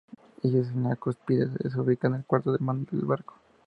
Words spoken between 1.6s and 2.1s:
se ubica